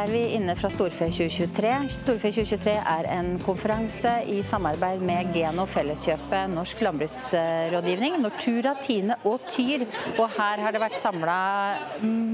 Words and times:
er 0.00 0.10
vi 0.12 0.20
inne 0.36 0.54
fra 0.56 0.70
Storfe 0.72 1.10
2023. 1.12 1.70
Storfe 1.92 2.30
2023 2.32 2.72
er 2.78 3.06
en 3.12 3.30
konferanse 3.42 4.10
i 4.32 4.38
samarbeid 4.46 5.02
med 5.04 5.32
Geno 5.34 5.66
Felleskjøpet, 5.68 6.52
Norsk 6.54 6.80
landbruksrådgivning, 6.86 8.16
Nortura, 8.22 8.72
Tine 8.80 9.18
og 9.28 9.44
Tyr. 9.50 9.84
Og 10.14 10.30
her 10.38 10.62
har 10.64 10.72
det 10.72 10.80
vært 10.80 10.96
samla 11.00 11.36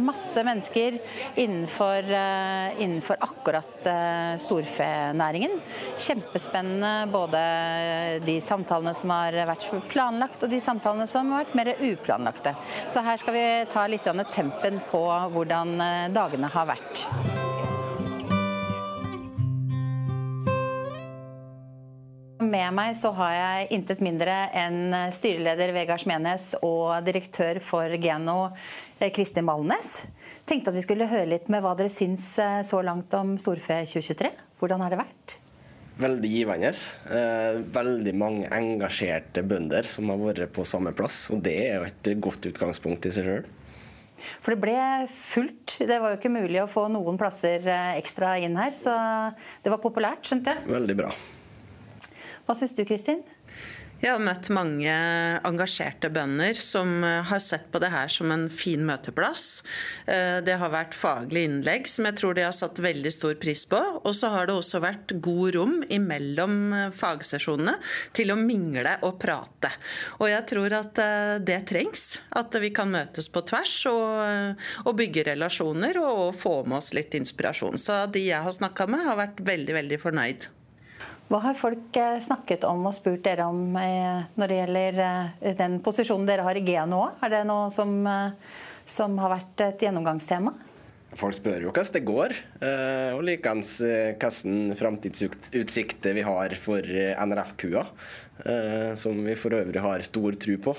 masse 0.07 0.45
mennesker 0.47 0.99
innenfor, 1.43 2.07
eh, 2.07 2.77
innenfor 2.85 3.19
akkurat 3.27 3.89
eh, 3.91 4.37
storfenæringen. 4.43 5.59
Kjempespennende 6.07 7.11
både 7.11 7.43
de 8.27 8.37
samtalene 8.45 8.95
som 8.95 9.15
har 9.17 9.41
vært 9.51 9.67
planlagt 9.91 10.45
og 10.47 10.55
de 10.55 10.61
samtalene 10.63 11.09
som 11.11 11.35
har 11.35 11.47
vært 11.47 11.59
mer 11.59 11.73
uplanlagte. 11.91 12.55
Så 12.95 13.03
her 13.07 13.19
skal 13.23 13.35
vi 13.39 13.49
ta 13.73 13.89
litt 13.91 14.07
tempen 14.07 14.79
på 14.93 15.03
hvordan 15.35 15.75
eh, 15.81 16.15
dagene 16.15 16.53
har 16.53 16.71
vært. 16.71 17.36
Med 22.57 22.73
meg 22.73 22.95
så 22.97 23.11
har 23.19 23.33
jeg 23.35 23.67
intet 23.77 24.01
mindre 24.01 24.33
enn 24.57 24.95
styreleder 25.13 25.75
Vegard 25.77 26.01
Smenes 26.01 26.55
og 26.65 27.05
direktør 27.05 27.59
for 27.61 27.93
Geno 28.01 28.37
eh, 28.47 29.11
Kristin 29.13 29.45
Malnes. 29.45 30.07
Tenkte 30.49 30.73
at 30.73 30.79
vi 30.79 30.85
skulle 30.87 31.09
høre 31.11 31.29
litt 31.35 31.51
med 31.53 31.61
hva 31.61 31.75
dere 31.77 31.93
syns 31.93 32.31
eh, 32.41 32.63
så 32.65 32.81
langt 32.87 33.13
om 33.19 33.35
Storfe 33.43 33.83
2023. 33.85 34.33
Hvordan 34.63 34.87
har 34.87 34.95
det 34.95 35.01
vært? 35.03 35.37
Veldig 36.01 36.33
givende. 36.33 36.73
Eh, 37.19 37.61
veldig 37.77 38.17
mange 38.17 38.49
engasjerte 38.49 39.45
bønder 39.45 39.93
som 39.93 40.15
har 40.15 40.25
vært 40.25 40.57
på 40.57 40.65
samme 40.65 40.97
plass. 40.97 41.27
Og 41.35 41.45
det 41.45 41.59
er 41.67 41.77
jo 41.83 41.91
et 41.91 42.13
godt 42.25 42.49
utgangspunkt 42.55 43.11
i 43.11 43.17
seg 43.19 43.29
sjøl. 43.29 43.55
For 44.41 44.57
det 44.57 44.63
ble 44.65 44.81
fullt. 45.13 45.83
Det 45.85 46.01
var 46.01 46.15
jo 46.15 46.23
ikke 46.23 46.37
mulig 46.41 46.65
å 46.65 46.71
få 46.73 46.89
noen 46.89 47.21
plasser 47.21 47.69
ekstra 47.99 48.39
inn 48.41 48.57
her. 48.57 48.73
Så 48.73 48.97
det 49.61 49.77
var 49.77 49.85
populært, 49.85 50.25
skjønte 50.25 50.57
jeg. 50.57 50.71
Veldig 50.73 51.03
bra. 51.05 51.17
Hva 52.47 52.55
syns 52.55 52.77
du, 52.79 52.85
Kristin? 52.87 53.25
Jeg 53.97 54.13
har 54.13 54.21
møtt 54.21 54.51
mange 54.53 54.93
engasjerte 55.49 56.11
bønder 56.13 56.59
som 56.61 56.99
eh, 57.01 57.23
har 57.25 57.41
sett 57.41 57.71
på 57.73 57.81
det 57.81 57.89
her 57.95 58.11
som 58.13 58.29
en 58.29 58.45
fin 58.53 58.83
møteplass. 58.85 59.63
Eh, 60.05 60.43
det 60.45 60.59
har 60.61 60.73
vært 60.75 60.93
faglige 60.93 61.49
innlegg 61.49 61.89
som 61.89 62.05
jeg 62.05 62.19
tror 62.21 62.37
de 62.37 62.45
har 62.45 62.53
satt 62.53 62.77
veldig 62.85 63.13
stor 63.15 63.39
pris 63.41 63.63
på. 63.71 63.81
Og 64.03 64.13
så 64.13 64.29
har 64.35 64.51
det 64.51 64.57
også 64.59 64.83
vært 64.85 65.15
god 65.25 65.57
rom 65.57 65.79
imellom 65.89 66.59
eh, 66.77 66.91
fagsesjonene 66.93 67.79
til 68.13 68.35
å 68.35 68.37
mingle 68.37 68.99
og 69.09 69.17
prate. 69.23 69.73
Og 70.21 70.29
jeg 70.29 70.45
tror 70.53 70.77
at 70.77 71.01
det 71.49 71.63
trengs. 71.71 72.05
At 72.37 72.53
vi 72.61 72.69
kan 72.77 72.93
møtes 72.93 73.31
på 73.33 73.41
tvers 73.49 73.79
og, 73.89 74.61
og 74.85 74.93
bygge 74.99 75.25
relasjoner 75.31 75.97
og, 76.03 76.37
få 76.37 76.59
med 76.69 76.83
oss 76.83 76.93
litt 76.97 77.17
inspirasjon. 77.17 77.81
Så 77.81 78.03
de 78.13 78.27
jeg 78.29 78.45
har 78.45 78.53
snakka 78.61 78.91
med, 78.93 79.07
har 79.09 79.17
vært 79.25 79.41
veldig, 79.47 79.79
veldig 79.81 80.03
fornøyd. 80.05 80.49
Hva 81.27 81.41
har 81.43 81.57
folk 81.59 81.97
eh, 81.99 82.21
snakket 82.23 82.65
om 82.69 82.85
og 82.87 82.95
spurt 82.95 83.25
dere 83.25 83.49
om 83.51 83.75
eh, 83.81 84.27
når 84.39 84.51
det 84.51 84.59
gjelder 84.61 85.01
eh, 85.03 85.57
den 85.59 85.81
posisjonen 85.83 86.29
dere 86.29 86.45
har 86.47 86.59
i 86.59 86.63
G 86.67 86.77
nå? 86.87 87.03
Er 87.19 87.33
det 87.33 87.43
noe 87.49 87.67
som, 87.75 87.97
som 88.87 89.19
har 89.19 89.35
vært 89.35 89.65
et 89.67 89.83
gjennomgangstema? 89.89 90.55
Folk 91.17 91.35
spør 91.39 91.65
jo 91.65 91.73
hvordan 91.73 91.95
det 91.95 92.03
går, 92.05 92.33
og 93.17 93.23
likeens 93.25 93.71
hvilke 93.81 94.75
framtidsutsikter 94.77 96.13
vi 96.19 96.25
har 96.27 96.53
for 96.61 96.85
NRF-kua. 96.85 97.87
Som 99.01 99.23
vi 99.25 99.39
for 99.41 99.57
øvrig 99.57 99.81
har 99.81 100.05
stor 100.05 100.37
tro 100.45 100.59
på 100.67 100.75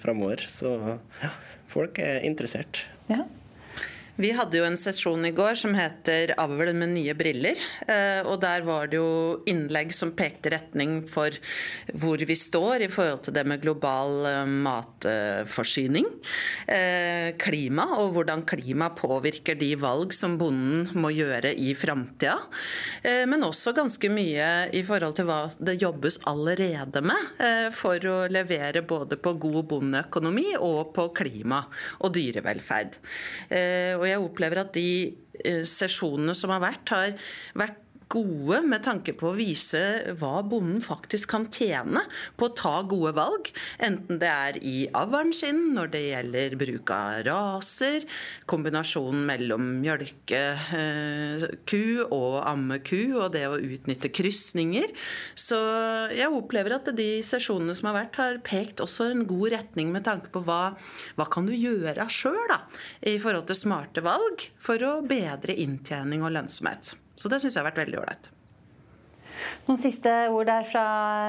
framover. 0.00 0.46
Så 0.48 0.72
ja, 1.20 1.34
folk 1.68 2.00
er 2.00 2.24
interessert. 2.24 2.86
Ja. 3.12 3.26
Vi 4.14 4.28
hadde 4.30 4.60
jo 4.60 4.62
en 4.62 4.76
sesjon 4.78 5.26
i 5.26 5.32
går 5.34 5.56
som 5.58 5.72
heter 5.74 6.36
'Avl 6.38 6.70
med 6.72 6.92
nye 6.94 7.14
briller'. 7.18 7.58
Eh, 7.88 8.22
og 8.22 8.40
Der 8.44 8.62
var 8.62 8.86
det 8.86 9.00
jo 9.00 9.42
innlegg 9.50 9.90
som 9.92 10.12
pekte 10.12 10.52
retning 10.54 11.08
for 11.08 11.30
hvor 11.90 12.18
vi 12.22 12.36
står 12.38 12.84
i 12.84 12.88
forhold 12.88 13.24
til 13.24 13.34
det 13.34 13.44
med 13.44 13.60
global 13.62 14.26
eh, 14.26 14.46
matforsyning. 14.46 16.06
Eh, 16.68 17.34
klima, 17.42 17.88
og 17.98 18.14
hvordan 18.14 18.46
klima 18.46 18.90
påvirker 18.94 19.58
de 19.58 19.74
valg 19.74 20.12
som 20.12 20.38
bonden 20.38 20.94
må 20.94 21.10
gjøre 21.10 21.50
i 21.50 21.74
framtida. 21.74 22.38
Men 23.26 23.42
også 23.42 23.74
ganske 23.74 24.08
mye 24.08 24.70
i 24.72 24.82
forhold 24.82 25.14
til 25.16 25.26
hva 25.26 25.48
det 25.58 25.80
jobbes 25.80 26.18
allerede 26.26 27.02
med 27.02 27.72
for 27.72 27.98
å 27.98 28.28
levere 28.28 28.82
både 28.82 29.16
på 29.16 29.34
god 29.38 29.64
bondeøkonomi 29.68 30.54
og 30.56 30.94
på 30.94 31.08
klima 31.16 31.64
og 32.00 32.14
dyrevelferd. 32.14 32.96
Og 33.98 34.03
og 34.04 34.10
jeg 34.10 34.22
opplever 34.22 34.62
at 34.64 34.74
de 34.76 34.88
eh, 35.40 35.64
sesjonene 35.68 36.36
som 36.36 36.52
har 36.54 36.62
vært, 36.62 36.94
har 36.94 37.16
vært 37.58 37.80
gode 38.14 38.60
med 38.68 38.84
tanke 38.86 39.14
på 39.18 39.30
å 39.30 39.36
vise 39.36 39.80
hva 40.20 40.38
bonden 40.46 40.80
faktisk 40.84 41.32
kan 41.34 41.48
tjene 41.52 42.04
på 42.38 42.48
å 42.48 42.54
ta 42.56 42.74
gode 42.86 43.14
valg. 43.18 43.50
Enten 43.82 44.20
det 44.22 44.30
er 44.30 44.58
i 44.62 44.76
avlen 44.94 45.32
sin, 45.36 45.74
når 45.74 45.92
det 45.94 46.04
gjelder 46.06 46.56
bruk 46.60 46.92
av 46.94 47.24
raser, 47.28 48.06
kombinasjonen 48.50 49.26
mellom 49.28 49.66
mjølkeku 49.82 51.84
og 52.08 52.40
ammeku 52.46 53.16
og 53.18 53.32
det 53.34 53.46
å 53.50 53.58
utnytte 53.58 54.12
krysninger. 54.14 54.94
Så 55.34 55.58
jeg 56.14 56.30
opplever 56.30 56.78
at 56.78 56.92
de 56.96 57.10
sesjonene 57.26 57.74
som 57.78 57.90
har 57.90 57.98
vært, 58.02 58.20
har 58.20 58.42
pekt 58.46 58.82
også 58.84 59.10
en 59.10 59.24
god 59.28 59.54
retning 59.56 59.92
med 59.94 60.06
tanke 60.06 60.30
på 60.34 60.44
hva, 60.46 60.74
hva 61.18 61.28
kan 61.30 61.48
du 61.48 61.54
gjøre 61.54 62.08
sjøl 62.12 62.42
i 63.08 63.16
forhold 63.22 63.48
til 63.48 63.58
smarte 63.58 64.04
valg 64.04 64.44
for 64.60 64.82
å 64.84 64.98
bedre 65.06 65.56
inntjening 65.64 66.26
og 66.26 66.34
lønnsomhet. 66.36 66.94
Så 67.14 67.30
det 67.30 67.40
syns 67.42 67.54
jeg 67.54 67.62
har 67.62 67.70
vært 67.70 67.84
veldig 67.84 68.00
ålreit. 68.02 68.30
Noen 69.68 69.80
siste 69.80 70.10
ord 70.32 70.48
der 70.50 70.66
fra 70.68 70.84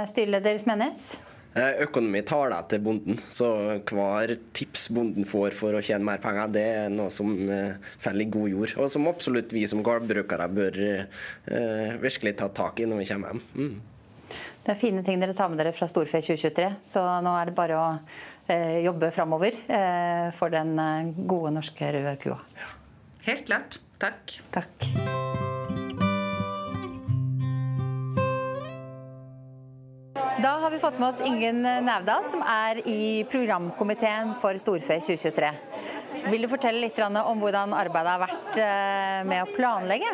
styreleder 0.10 0.60
Smenes? 0.62 1.14
Eh, 1.56 1.86
økonomi 1.86 2.20
taler 2.28 2.66
til 2.68 2.82
bonden, 2.84 3.20
så 3.32 3.48
hver 3.88 4.34
tips 4.58 4.90
bonden 4.92 5.24
får 5.28 5.56
for 5.56 5.78
å 5.78 5.84
tjene 5.84 6.04
mer 6.04 6.20
penger, 6.24 6.50
det 6.52 6.64
er 6.82 6.90
noe 6.92 7.08
som 7.16 7.32
uh, 7.48 7.78
faller 7.96 8.26
i 8.26 8.34
god 8.34 8.50
jord. 8.52 8.74
Og 8.84 8.92
som 8.92 9.08
absolutt 9.08 9.56
vi 9.56 9.64
som 9.72 9.84
gårdbrukere 9.86 10.50
bør 10.52 10.80
eh, 10.84 11.96
virkelig 12.02 12.36
ta 12.42 12.50
tak 12.52 12.84
i 12.84 12.90
når 12.92 13.00
vi 13.06 13.08
kommer 13.14 13.32
hjem. 13.32 13.44
Mm. 13.56 14.36
Det 14.66 14.74
er 14.74 14.82
fine 14.82 15.06
ting 15.06 15.22
dere 15.22 15.38
tar 15.38 15.48
med 15.54 15.62
dere 15.62 15.72
fra 15.78 15.88
Storfe 15.88 16.20
2023, 16.20 16.68
så 16.84 17.06
nå 17.24 17.38
er 17.40 17.48
det 17.48 17.56
bare 17.56 17.80
å 17.80 17.88
eh, 18.52 18.82
jobbe 18.84 19.14
framover 19.16 19.56
for 20.36 20.52
den 20.52 20.76
gode 21.24 21.56
norske 21.56 21.94
røde 21.96 22.18
kua. 22.26 22.42
Ja. 22.60 22.74
Helt 23.30 23.48
klart. 23.48 23.80
Takk. 24.02 24.42
Takk. 24.52 24.90
Vi 30.76 30.80
fått 30.80 31.00
med 31.00 31.10
oss 31.10 31.22
Ingunn 31.24 31.62
Nævdal, 31.62 32.26
som 32.28 32.42
er 32.44 32.82
i 32.84 33.24
programkomiteen 33.32 34.34
for 34.42 34.58
Storfe 34.60 34.98
2023. 35.00 35.52
Vil 36.26 36.44
du 36.44 36.50
fortelle 36.52 36.82
litt 36.82 36.98
om 37.00 37.40
hvordan 37.40 37.72
arbeidet 37.78 38.12
har 38.12 38.20
vært 38.20 38.60
eh, 38.60 39.22
med 39.30 39.46
å 39.46 39.54
planlegge? 39.54 40.10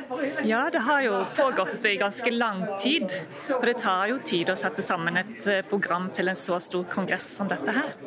Ja, 0.46 0.68
det 0.70 0.84
har 0.86 1.02
jo 1.06 1.16
pågått 1.34 1.88
i 1.90 1.96
ganske 1.98 2.34
lang 2.36 2.62
tid. 2.84 3.10
Og 3.58 3.66
det 3.66 3.80
tar 3.82 4.12
jo 4.12 4.20
tid 4.22 4.54
å 4.54 4.58
sette 4.60 4.86
sammen 4.86 5.18
et 5.24 5.50
eh, 5.50 5.64
program 5.66 6.12
til 6.14 6.30
en 6.30 6.38
så 6.38 6.60
stor 6.62 6.86
kongress 6.94 7.32
som 7.40 7.50
dette 7.50 7.78
her. 7.80 7.98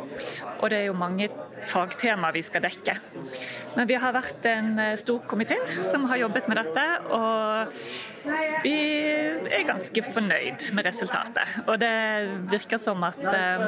Og 0.60 0.70
det 0.70 0.84
er 0.84 0.88
jo 0.92 0.98
mange 1.00 1.32
fagtema 1.70 2.30
vi 2.36 2.44
skal 2.46 2.62
dekke. 2.68 2.98
Men 3.74 3.90
vi 3.90 3.98
har 3.98 4.14
vært 4.14 4.46
en 4.52 4.74
eh, 4.78 4.96
stor 5.00 5.24
komité 5.26 5.58
som 5.80 6.06
har 6.12 6.22
jobbet 6.22 6.52
med 6.52 6.62
dette, 6.62 6.90
og 7.18 8.13
vi 8.64 8.74
er 9.52 9.66
ganske 9.68 10.02
fornøyd 10.06 10.68
med 10.76 10.86
resultatet. 10.86 11.56
Og 11.66 11.78
det 11.82 11.92
virker 12.52 12.80
som 12.80 13.02
at 13.06 13.20
uh, 13.20 13.66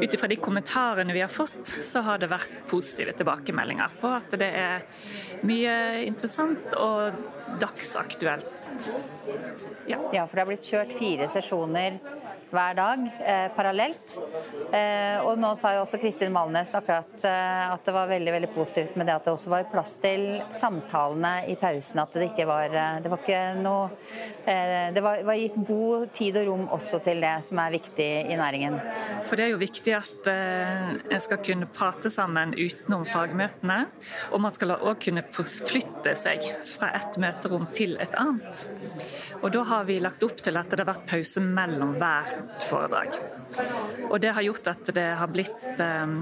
ut 0.00 0.16
ifra 0.16 0.30
de 0.30 0.38
kommentarene 0.40 1.16
vi 1.16 1.22
har 1.24 1.32
fått, 1.32 1.64
så 1.66 2.04
har 2.06 2.20
det 2.20 2.30
vært 2.32 2.62
positive 2.70 3.14
tilbakemeldinger 3.18 3.96
på 4.00 4.12
at 4.20 4.36
det 4.40 4.50
er 4.60 4.86
mye 5.48 5.74
interessant 6.04 6.76
og 6.76 7.16
dagsaktuelt. 7.62 8.90
Ja, 9.88 10.00
ja 10.12 10.26
for 10.26 10.36
det 10.36 10.44
har 10.44 10.50
blitt 10.52 10.68
kjørt 10.68 10.96
fire 10.96 11.28
sesjoner 11.32 12.00
hver 12.50 12.74
dag 12.78 13.02
eh, 13.24 13.46
parallelt. 13.54 14.16
Eh, 14.74 15.18
og 15.24 15.38
nå 15.40 15.52
sa 15.58 15.74
jo 15.76 15.84
også 15.84 16.00
Kristin 16.02 16.32
Malnes 16.34 16.72
akkurat 16.78 17.24
eh, 17.26 17.64
at 17.70 17.84
det 17.86 17.94
var 17.94 18.10
veldig 18.10 18.34
veldig 18.36 18.50
positivt 18.54 18.96
med 18.98 19.08
det 19.08 19.16
at 19.16 19.26
det 19.26 19.34
også 19.34 19.52
var 19.52 19.68
plass 19.70 19.96
til 20.02 20.24
samtalene 20.54 21.34
i 21.50 21.56
pausen. 21.60 22.02
At 22.02 22.16
det 22.16 22.30
ikke 22.30 22.48
var 22.50 22.74
eh, 22.74 22.98
Det 23.04 23.12
var 23.12 23.22
ikke 23.22 23.42
noe 23.60 23.88
eh, 24.44 24.90
Det 24.94 25.04
var, 25.04 25.22
var, 25.26 25.38
gitt 25.40 25.58
god 25.68 26.10
tid 26.16 26.40
og 26.42 26.50
rom 26.50 26.66
også 26.76 27.00
til 27.04 27.22
det 27.22 27.36
som 27.46 27.62
er 27.62 27.74
viktig 27.76 28.10
i 28.26 28.38
næringen. 28.40 28.78
For 29.28 29.38
det 29.38 29.46
er 29.46 29.54
jo 29.54 29.62
viktig 29.62 29.96
at 29.96 30.30
eh, 30.32 30.90
en 31.10 31.24
skal 31.24 31.42
kunne 31.46 31.70
prate 31.70 32.12
sammen 32.12 32.54
utenom 32.58 33.06
fagmøtene. 33.08 33.80
Og 34.34 34.42
man 34.42 34.54
skal 34.54 34.76
òg 34.76 35.00
kunne 35.06 35.24
forflytte 35.34 36.16
seg 36.18 36.44
fra 36.66 36.92
et 36.98 37.18
møterom 37.20 37.68
til 37.76 37.96
et 38.02 38.14
annet. 38.18 38.66
Og 39.40 39.50
da 39.54 39.62
har 39.64 39.86
vi 39.88 40.00
lagt 40.02 40.24
opp 40.26 40.42
til 40.44 40.58
at 40.60 40.70
det 40.70 40.82
har 40.82 40.90
vært 40.90 41.08
pause 41.08 41.42
mellom 41.44 41.94
hver 42.00 42.39
godt 42.40 42.66
foredrag. 42.68 43.16
Og 44.10 44.16
det 44.22 44.32
har 44.34 44.44
gjort 44.44 44.68
at 44.70 44.90
det 44.94 45.06
har 45.18 45.30
blitt 45.30 45.80
eh, 45.82 46.12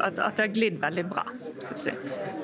at, 0.00 0.16
det 0.16 0.44
har 0.44 0.52
glidd 0.52 0.78
veldig 0.82 1.04
bra, 1.10 1.24
syns 1.60 1.86
vi. 1.88 1.94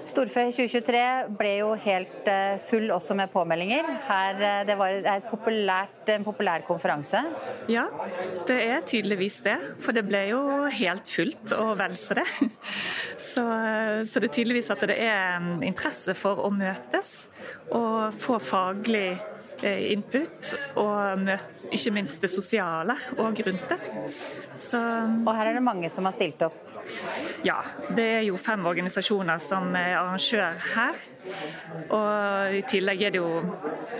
Storfe 0.07 0.47
2023 0.53 1.03
ble 1.39 1.53
jo 1.61 1.71
helt 1.87 2.31
eh, 2.31 2.57
full 2.63 2.91
også 2.95 3.17
med 3.19 3.33
påmeldinger. 3.33 3.89
Her, 4.09 4.41
det 4.69 4.77
var 4.79 5.23
populært, 5.31 6.03
en 6.13 6.27
populær 6.27 6.65
konferanse? 6.69 7.23
Ja, 7.73 7.87
det 8.49 8.59
er 8.67 8.85
tydeligvis 8.87 9.41
det. 9.47 9.57
For 9.83 9.97
det 9.97 10.07
ble 10.09 10.27
jo 10.31 10.43
helt 10.73 11.09
fullt, 11.11 11.55
og 11.57 11.77
vel 11.81 11.97
så 12.07 12.19
det. 12.21 12.27
Så, 13.17 13.45
så 14.07 14.21
det 14.21 14.29
er 14.29 14.37
tydeligvis 14.41 14.73
at 14.75 14.85
det 14.89 14.99
er 15.07 15.41
interesse 15.67 16.17
for 16.19 16.45
å 16.45 16.53
møtes 16.55 17.15
og 17.75 18.15
få 18.17 18.39
faglig 18.43 19.09
Eh, 19.17 19.36
input, 19.65 20.53
og 20.77 21.23
møt, 21.23 21.45
ikke 21.71 21.95
minst 21.97 22.21
det 22.23 22.31
sosiale 22.33 22.97
og 23.17 23.41
rundt 23.47 23.73
det. 23.73 23.81
Så, 24.57 24.81
og 25.27 25.35
her 25.37 25.51
er 25.51 25.59
det 25.59 25.65
mange 25.65 25.91
som 25.93 26.09
har 26.09 26.17
stilt 26.17 26.43
opp? 26.47 26.67
Ja, 27.43 27.59
det 27.97 28.05
er 28.19 28.25
jo 28.27 28.39
fem 28.41 28.65
organisasjoner 28.67 29.41
som 29.43 29.75
er 29.79 29.97
arrangør 29.99 30.57
her. 30.75 31.01
Og 31.95 32.57
i 32.59 32.63
tillegg 32.69 33.03
er 33.07 33.15
det 33.15 33.21
jo 33.21 33.43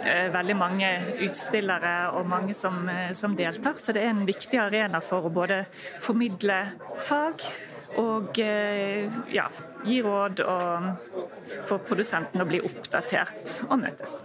eh, 0.03 0.29
veldig 0.35 0.57
mange 0.59 0.91
utstillere 1.27 1.95
og 2.17 2.29
mange 2.31 2.55
som, 2.55 2.85
eh, 2.91 3.13
som 3.17 3.37
deltar. 3.39 3.79
Så 3.83 3.95
det 3.95 4.05
er 4.05 4.15
en 4.15 4.27
viktig 4.29 4.61
arena 4.63 5.03
for 5.05 5.27
å 5.27 5.35
både 5.35 5.65
formidle 6.05 6.63
fag 7.07 7.47
og 7.97 8.37
ja, 8.37 9.45
gi 9.87 10.01
råd 10.05 10.43
og 10.45 11.13
få 11.69 11.79
produsenten 11.87 12.43
å 12.43 12.49
bli 12.49 12.59
oppdatert 12.67 13.63
og 13.71 13.79
møtes. 13.81 14.19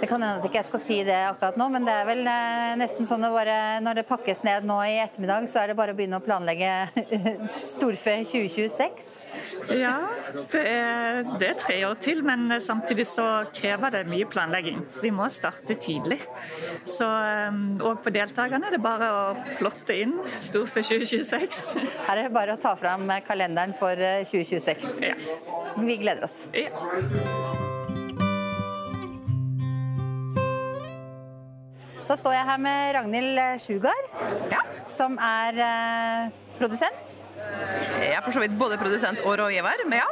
Det 0.00 0.06
kan 0.06 0.22
hende 0.22 0.38
at 0.38 0.46
ikke 0.46 0.60
jeg 0.60 0.68
skal 0.68 0.82
si 0.82 0.96
det 1.06 1.16
akkurat 1.26 1.56
nå, 1.58 1.66
men 1.74 1.86
det 1.86 1.94
er 1.94 2.06
vel 2.06 2.20
eh, 2.30 2.74
nesten 2.78 3.08
sånn 3.08 3.26
at 3.26 3.34
bare, 3.34 3.56
når 3.82 3.98
det 3.98 4.06
pakkes 4.08 4.44
ned 4.46 4.66
nå 4.68 4.76
i 4.86 4.98
ettermiddag, 5.02 5.48
så 5.50 5.62
er 5.62 5.72
det 5.72 5.78
bare 5.78 5.94
å 5.94 5.98
begynne 5.98 6.20
å 6.20 6.24
planlegge 6.24 6.70
storfe 7.72 8.14
2026? 8.28 9.08
Ja, 9.74 9.96
det 10.52 10.62
er, 10.62 11.22
det 11.40 11.50
er, 11.50 11.58
tre 11.58 11.80
år 11.88 11.98
til, 12.02 12.22
men 12.26 12.46
samtidig 12.62 13.08
så 13.10 13.26
krever 13.54 13.98
det 13.98 14.04
mye 14.10 14.28
planlegging. 14.30 14.84
Så 14.86 15.02
vi 15.04 15.12
må 15.14 15.26
starte 15.34 15.74
tidlig. 15.82 16.20
Så, 16.86 17.08
og 17.82 18.02
på 18.04 18.14
deltakerne 18.14 18.70
er 18.70 18.78
det 18.78 18.82
bare 18.84 19.10
å 19.12 19.22
plotte 19.58 19.98
inn 19.98 20.18
storfe 20.38 20.84
2026. 20.86 21.62
Her 22.06 22.14
er 22.14 22.28
det 22.28 22.34
bare 22.36 22.54
å 22.54 22.62
ta 22.62 22.76
fram 22.78 23.10
kalenderen 23.26 23.74
for 23.76 23.98
2026. 23.98 24.90
Eh, 25.02 25.14
ja. 25.14 25.38
Vi 25.78 25.98
gleder 26.00 26.30
oss. 26.30 26.44
Ja. 26.54 27.57
Da 32.08 32.16
står 32.16 32.38
jeg 32.38 32.44
her 32.48 32.60
med 32.64 32.94
Ragnhild 32.96 33.38
Sjugard, 33.60 34.06
ja. 34.48 34.62
som 34.88 35.18
er 35.20 35.58
eh, 35.60 36.30
produsent. 36.56 37.18
Jeg 38.00 38.14
er 38.16 38.22
for 38.24 38.32
så 38.32 38.40
vidt 38.40 38.54
både 38.56 38.78
produsent 38.80 39.20
og 39.26 39.36
rådgiver, 39.42 39.84
men 39.90 40.00
ja. 40.00 40.06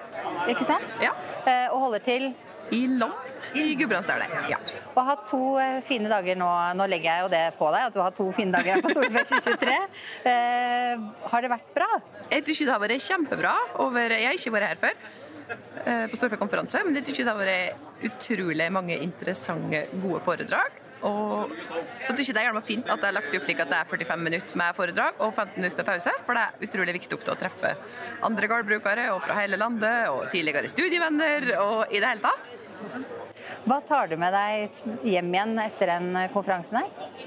Ikke 0.52 0.66
sant? 0.68 1.00
Ja. 1.00 1.14
Eh, 1.48 1.70
og 1.72 1.86
holder 1.86 2.04
til 2.04 2.28
I 2.76 2.82
Lom 3.00 3.16
i 3.56 3.72
Gudbrandsdalen. 3.80 4.36
Ja. 4.52 4.60
Og 4.92 5.00
har 5.00 5.10
hatt 5.14 5.24
to 5.30 5.40
eh, 5.62 5.80
fine 5.88 6.12
dager 6.12 6.36
nå. 6.36 6.52
Nå 6.76 6.90
legger 6.92 7.14
jeg 7.14 7.24
jo 7.24 7.32
det 7.32 7.42
på 7.56 7.72
deg, 7.72 7.88
at 7.88 7.96
du 7.96 8.00
har 8.02 8.10
hatt 8.10 8.20
to 8.20 8.28
fine 8.36 8.52
dager 8.52 8.76
her 8.76 8.84
på 8.84 8.92
Storfest 8.92 9.32
2023. 9.48 9.80
Eh, 10.28 11.10
har 11.32 11.46
det 11.46 11.54
vært 11.56 11.74
bra? 11.80 11.90
Jeg 12.28 12.44
syns 12.50 12.64
det 12.66 12.72
har 12.74 12.82
vært 12.84 13.08
kjempebra. 13.08 13.58
Over, 13.88 14.18
jeg 14.20 14.28
har 14.28 14.36
ikke 14.36 14.58
vært 14.58 14.74
her 14.74 14.82
før 14.84 14.96
eh, 14.98 16.08
på 16.12 16.20
Storfest-konferanse, 16.20 16.84
men 16.84 17.00
jeg 17.00 17.08
syns 17.08 17.24
det 17.24 17.30
har 17.32 17.40
vært 17.40 18.10
utrolig 18.10 18.74
mange 18.82 19.00
interessante, 19.00 19.86
gode 20.02 20.20
foredrag. 20.28 20.82
Og 21.04 21.52
så 22.00 22.14
syns 22.14 22.30
jeg 22.30 22.36
det 22.36 22.44
er 22.46 22.60
fint 22.64 22.88
at 22.88 23.02
det 23.02 23.10
er 23.10 23.16
lagt 23.16 23.34
opp 23.36 23.44
slik 23.44 23.60
at 23.60 23.72
det 23.72 23.80
er 23.82 23.90
45 23.90 24.22
minutter 24.22 24.58
med 24.60 24.76
foredrag 24.78 25.20
og 25.20 25.34
15 25.34 25.58
minutter 25.58 25.82
med 25.82 25.88
pause, 25.90 26.14
for 26.24 26.38
det 26.38 26.44
er 26.46 26.68
utrolig 26.68 26.94
viktig 26.96 27.18
å 27.18 27.36
treffe 27.36 27.74
andre 28.26 28.48
gårdbrukere 28.50 29.10
og 29.12 29.20
fra 29.26 29.36
hele 29.42 29.58
landet 29.60 30.08
og 30.12 30.30
tidligere 30.32 30.70
studievenner 30.72 31.50
og 31.60 31.92
i 31.92 32.00
det 32.00 32.12
hele 32.14 32.24
tatt. 32.24 32.52
Hva 33.66 33.80
tar 33.82 34.08
du 34.08 34.16
med 34.20 34.32
deg 34.32 35.02
hjem 35.06 35.32
igjen 35.34 35.58
etter 35.64 35.90
den 35.96 36.14
konferansen 36.32 36.80
her? 36.80 37.26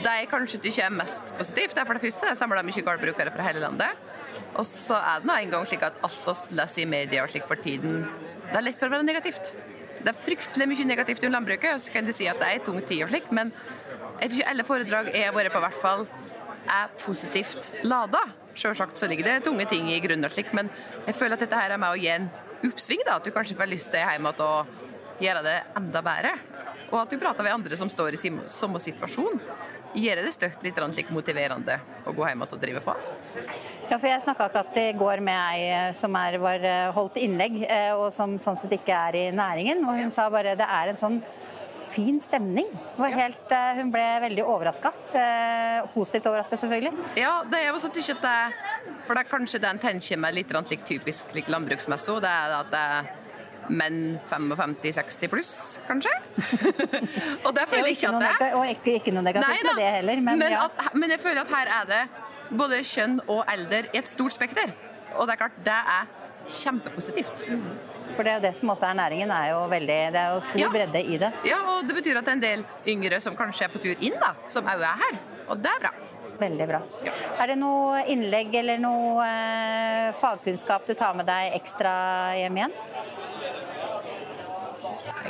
Det 0.00 0.12
jeg 0.20 0.28
kanskje 0.30 0.60
ikke 0.60 0.86
er 0.86 0.94
mest 0.94 1.32
positivt, 1.36 1.74
det 1.74 1.82
er 1.82 1.88
for 1.88 1.98
det 1.98 2.04
første 2.04 2.36
samla 2.38 2.62
mye 2.64 2.84
gårdbrukere 2.86 3.32
fra 3.34 3.46
hele 3.48 3.62
landet. 3.64 4.06
Og 4.54 4.64
så 4.66 4.96
er 4.98 5.20
det 5.20 5.28
nå 5.28 5.36
en 5.36 5.52
gang 5.52 5.66
slik 5.68 5.84
at 5.86 5.98
alt 6.06 6.30
oss 6.30 6.46
leser 6.54 6.84
i 6.84 6.88
media 6.90 7.24
og 7.24 7.32
slik 7.32 7.46
for 7.48 7.60
tiden, 7.60 8.04
det 8.50 8.56
er 8.58 8.66
lett 8.66 8.78
for 8.78 8.90
å 8.90 8.94
være 8.94 9.06
negativt. 9.06 9.52
Det 10.00 10.08
er 10.08 10.16
fryktelig 10.16 10.66
mye 10.70 10.88
negativt 10.88 11.24
om 11.28 11.34
landbruket, 11.34 11.74
og 11.76 11.80
så 11.82 11.92
kan 11.92 12.06
du 12.06 12.12
si 12.16 12.28
at 12.30 12.40
det 12.40 12.48
er 12.48 12.62
tung 12.64 12.80
tid 12.80 13.04
og 13.04 13.12
slik, 13.12 13.28
men 13.36 13.52
jeg 14.20 14.30
tror 14.30 14.38
ikke 14.38 14.52
alle 14.52 14.66
foredrag 14.68 15.10
jeg 15.14 15.26
har 15.26 15.36
vært 15.36 15.52
på, 15.52 15.62
hvert 15.64 15.80
fall 15.80 16.06
er 16.70 16.92
positivt 17.00 17.72
lada. 17.84 18.20
Selvsagt 18.56 19.00
så 19.00 19.08
ligger 19.10 19.28
det 19.28 19.44
tunge 19.46 19.66
ting 19.70 19.88
i 19.92 20.00
grunnen 20.02 20.28
og 20.28 20.32
slik, 20.34 20.52
men 20.56 20.70
jeg 21.06 21.16
føler 21.16 21.36
at 21.36 21.44
dette 21.44 21.58
her 21.60 21.74
er 21.74 21.80
med 21.80 21.92
å 21.92 22.00
gi 22.00 22.10
en 22.12 22.30
oppsving. 22.66 23.04
da, 23.06 23.16
At 23.16 23.24
du 23.24 23.32
kanskje 23.34 23.56
får 23.56 23.70
lyst 23.70 23.90
til 23.92 24.04
hjemme 24.04 24.32
til 24.36 24.44
å 24.46 24.64
gjøre 25.20 25.44
det 25.46 25.58
enda 25.76 26.02
bedre. 26.04 26.32
Og 26.90 26.98
at 27.02 27.12
du 27.12 27.20
prater 27.20 27.46
med 27.46 27.54
andre 27.54 27.76
som 27.76 27.90
står 27.92 28.16
i 28.16 28.32
samme 28.50 28.80
situasjon. 28.82 29.40
Gjør 29.90 30.20
det 30.22 30.32
støtt 30.36 30.62
litt 30.62 30.76
like 30.78 31.12
motiverende 31.12 31.80
å 32.06 32.12
gå 32.14 32.26
hjem 32.28 32.44
og 32.44 32.54
drive 32.62 32.82
på 32.84 32.94
igjen? 32.94 33.16
Ja, 33.90 33.98
for 33.98 34.06
Jeg 34.06 34.22
snakka 34.22 34.46
akkurat 34.46 34.76
i 34.78 34.92
går 34.94 35.22
med 35.26 35.34
ei 35.34 35.66
eh, 35.66 35.92
som 35.98 36.14
er, 36.14 36.38
var 36.38 36.62
eh, 36.62 36.92
holdt 36.94 37.18
innlegg, 37.18 37.56
eh, 37.66 37.90
og 37.98 38.12
som 38.14 38.36
sånn 38.38 38.58
sett 38.58 38.76
ikke 38.76 38.94
er 38.94 39.18
i 39.18 39.24
næringen. 39.34 39.82
og 39.82 39.98
Hun 39.98 40.12
sa 40.14 40.28
bare 40.30 40.54
det 40.58 40.66
er 40.66 40.92
en 40.92 41.00
sånn 41.00 41.18
fin 41.90 42.20
stemning. 42.22 42.68
Helt, 43.00 43.50
hun 43.80 43.88
ble 43.90 44.04
veldig 44.22 44.44
overraska. 44.46 44.92
Positivt 45.90 46.28
overraska, 46.30 46.54
selvfølgelig. 46.60 46.92
Ja, 47.18 47.40
det 47.50 47.64
er 47.64 47.74
også 47.74 47.90
ikke 47.90 48.14
det 48.22 48.36
For 49.08 49.16
det 49.16 49.24
er 49.24 49.30
kanskje 49.32 49.62
den 49.64 49.80
tenker 49.82 50.20
med 50.22 50.36
litt 50.36 50.54
like, 50.54 50.84
typisk 50.86 51.34
like 51.34 51.50
landbruksmessig. 51.50 52.20
Det 52.22 52.30
er 52.30 52.54
at 52.60 52.70
det 52.70 52.84
er 52.92 53.10
menn 53.70 54.18
55-60 54.30 55.30
pluss, 55.32 55.52
kanskje. 55.88 56.12
og 57.46 57.54
det 57.56 57.66
føler 57.70 57.90
jeg 57.90 57.98
ikke 57.98 58.10
at 58.10 58.24
det 58.24 58.32
er. 58.48 58.56
Og 58.58 58.72
ikke, 58.74 58.96
ikke 58.98 59.14
noe 59.14 59.24
negativt 59.26 59.68
med 59.68 59.80
det 59.82 59.92
heller, 59.98 60.24
men, 60.26 60.42
men, 60.42 60.56
ja. 60.56 60.66
at, 60.66 60.94
men 60.98 61.14
jeg 61.14 61.22
føler 61.22 61.44
at 61.44 61.54
her 61.54 61.72
er 61.78 61.90
det 61.90 62.02
både 62.58 62.82
kjønn 62.86 63.20
og 63.28 63.44
alder 63.50 63.90
i 63.94 64.00
et 64.02 64.10
stort 64.10 64.34
spekter. 64.34 64.74
Og 65.16 65.26
det 65.26 65.36
er 65.36 65.42
klart, 65.44 65.62
det 65.66 65.78
er 65.78 66.10
kjempepositivt. 66.50 67.46
For 68.16 68.26
det 68.26 68.32
er 68.32 68.38
jo 68.40 68.44
det 68.48 68.52
som 68.58 68.72
også 68.72 68.90
er 68.90 68.98
næringen, 68.98 69.30
er 69.30 69.52
jo 69.52 69.64
veldig, 69.70 69.98
det 70.14 70.20
er 70.20 70.34
jo 70.34 70.44
stor 70.48 70.62
ja. 70.64 70.70
bredde 70.74 71.02
i 71.02 71.18
det. 71.20 71.30
Ja, 71.46 71.60
og 71.74 71.86
det 71.86 71.96
betyr 72.00 72.18
at 72.18 72.26
det 72.26 72.32
er 72.32 72.38
en 72.38 72.46
del 72.46 72.64
yngre 72.90 73.20
som 73.22 73.36
kanskje 73.38 73.68
er 73.68 73.72
på 73.72 73.82
tur 73.82 73.94
inn, 74.02 74.16
da, 74.20 74.34
som 74.50 74.66
òg 74.66 74.82
er 74.82 75.04
her. 75.04 75.20
Og 75.50 75.62
det 75.62 75.70
er 75.70 75.84
bra. 75.84 75.92
Veldig 76.40 76.66
bra. 76.70 76.80
Ja. 77.04 77.14
Er 77.42 77.52
det 77.52 77.58
noe 77.60 78.00
innlegg 78.08 78.54
eller 78.62 78.80
noe 78.80 79.26
eh, 79.26 80.10
fagkunnskap 80.16 80.86
du 80.88 80.94
tar 80.96 81.18
med 81.18 81.28
deg 81.28 81.56
ekstra 81.58 81.92
hjem 82.38 82.62
igjen? 82.62 82.76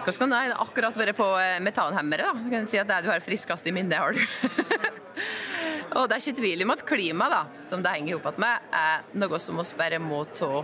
Hvordan 0.00 0.18
kan 0.18 0.32
det 0.32 0.56
akkurat 0.56 0.96
være 0.96 1.12
på 1.12 1.26
eh, 1.38 1.60
metanhemmere? 1.60 2.30
da? 2.30 2.32
Så 2.44 2.50
kan 2.50 2.68
si 2.70 2.80
at 2.80 2.88
det 2.88 3.02
du 3.04 3.10
har 3.12 3.20
friskest 3.24 3.66
i 3.68 3.72
minnet, 3.74 3.98
har 4.00 4.16
du. 4.16 4.20
Og 5.98 6.06
det 6.06 6.16
er 6.16 6.22
ikke 6.22 6.38
tvil 6.38 6.62
om 6.64 6.72
at 6.72 6.84
klima, 6.86 7.26
da, 7.30 7.40
som 7.60 7.82
det 7.82 7.92
henger 7.96 8.20
sammen 8.22 8.44
med, 8.44 8.68
er 8.78 9.08
noe 9.18 9.40
som 9.42 9.58
vi 9.58 9.66
bare 9.78 9.98
må 10.02 10.22
ta 10.32 10.62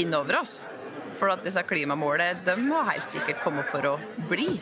inn 0.00 0.14
over 0.14 0.38
oss. 0.40 0.60
For 1.18 1.32
at 1.34 1.42
disse 1.44 1.60
klimamålene 1.68 2.40
de 2.46 2.54
må 2.62 2.80
helt 2.88 3.10
sikkert 3.10 3.42
komme 3.42 3.64
for 3.68 3.84
å 3.90 3.96
bli. 4.30 4.54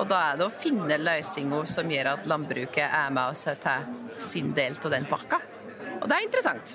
Og 0.00 0.08
da 0.10 0.22
er 0.32 0.40
det 0.40 0.48
å 0.48 0.54
finne 0.54 0.98
løsninger 0.98 1.68
som 1.70 1.92
gjør 1.92 2.10
at 2.16 2.26
landbruket 2.26 2.88
er 2.88 3.12
med 3.14 3.30
og 3.30 3.38
setter 3.38 3.86
sin 4.18 4.50
del 4.56 4.74
av 4.82 4.90
den 4.96 5.06
pakka. 5.06 5.38
Og 6.00 6.08
det 6.08 6.16
er 6.16 6.26
interessant. 6.26 6.74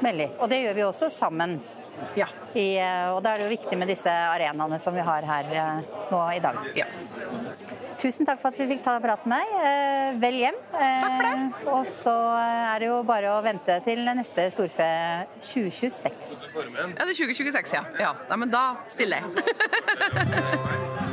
Veldig. 0.00 0.30
Og 0.40 0.48
det 0.48 0.62
gjør 0.62 0.78
vi 0.78 0.86
også 0.86 1.10
sammen. 1.12 1.58
Ja. 2.18 2.26
I, 2.54 2.66
og 3.14 3.20
da 3.24 3.34
er 3.34 3.42
det 3.42 3.46
jo 3.46 3.52
viktig 3.54 3.78
med 3.78 3.90
disse 3.90 4.10
arenaene 4.10 4.78
som 4.82 4.94
vi 4.96 5.04
har 5.06 5.26
her 5.28 5.44
eh, 5.54 5.82
nå 6.10 6.20
i 6.34 6.40
dag. 6.42 6.58
Ja. 6.78 6.86
Tusen 8.00 8.26
takk 8.28 8.40
for 8.40 8.48
at 8.50 8.58
vi 8.58 8.66
fikk 8.70 8.82
ta 8.84 8.96
praten 9.02 9.30
med 9.30 9.44
deg. 9.44 9.48
Eh, 9.68 10.18
vel 10.22 10.38
hjem. 10.40 10.58
Takk 10.72 11.14
for 11.14 11.24
det. 11.26 11.34
Eh, 11.36 11.68
og 11.74 11.84
så 11.88 12.16
er 12.40 12.82
det 12.82 12.90
jo 12.90 13.00
bare 13.06 13.34
å 13.34 13.40
vente 13.44 13.76
til 13.86 14.02
neste 14.08 14.48
storfe 14.54 14.88
2026. 15.52 16.34
Ja, 16.56 16.88
det 17.04 17.10
er 17.10 17.16
2026, 17.20 17.76
ja. 17.76 17.84
ja. 18.00 18.14
Nei, 18.30 18.40
men 18.44 18.52
da 18.52 18.64
stiller 18.90 19.20
jeg. 19.20 19.28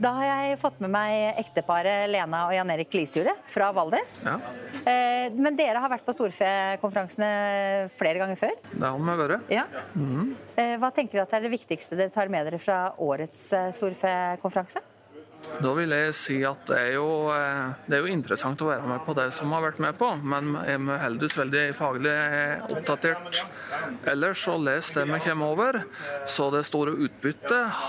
Da 0.00 0.14
har 0.16 0.24
jeg 0.24 0.56
fått 0.62 0.78
med 0.80 0.88
meg 0.94 1.38
ekteparet 1.42 2.06
Lena 2.08 2.46
og 2.46 2.54
Jan 2.56 2.70
Erik 2.72 2.94
Lisjordet 2.96 3.34
fra 3.52 3.66
Valdes. 3.76 4.22
Ja. 4.24 4.38
Eh, 4.84 5.28
men 5.36 5.58
dere 5.58 5.82
har 5.82 5.92
vært 5.92 6.06
på 6.06 6.14
storfekonferansene 6.16 7.30
flere 7.98 8.22
ganger 8.22 8.40
før? 8.40 8.54
Det 8.70 8.84
har 8.84 9.00
vi 9.00 9.18
vært. 9.22 9.40
Ja. 9.52 9.66
Mm. 9.94 10.32
Hva 10.80 10.92
tenker 10.94 11.18
du 11.18 11.24
at 11.24 11.34
er 11.36 11.46
det 11.46 11.52
viktigste 11.54 11.98
dere 11.98 12.12
tar 12.14 12.30
med 12.32 12.48
dere 12.48 12.60
fra 12.62 12.82
årets 13.00 13.48
storfekonferanse? 13.76 14.82
Da 15.60 15.72
vil 15.76 15.92
jeg 15.92 16.12
si 16.16 16.36
at 16.46 16.62
det 16.70 16.78
er, 16.78 16.92
jo, 16.94 17.08
eh, 17.34 17.72
det 17.90 17.98
er 17.98 18.04
jo 18.04 18.12
interessant 18.14 18.62
å 18.64 18.70
være 18.70 18.86
med 18.88 19.02
på 19.04 19.14
det 19.18 19.26
som 19.36 19.52
har 19.52 19.64
vært 19.66 19.80
med 19.82 19.98
på, 19.98 20.12
men 20.22 20.54
jeg 20.62 20.78
er 20.78 20.84
vi 20.86 20.98
heldigvis 21.02 21.38
veldig 21.40 21.64
faglig 21.76 22.14
oppdatert 22.70 23.42
ellers 24.10 24.44
og 24.52 24.62
leser 24.64 25.00
det 25.00 25.06
vi 25.10 25.20
kommer 25.24 25.54
over. 25.54 25.80
Så 26.28 26.48
det 26.54 26.62
store 26.68 26.94
utbyttet 27.06 27.82